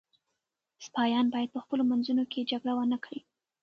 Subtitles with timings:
[0.85, 3.21] سپایان باید په خپلو منځونو کي جګړه ونه کړي.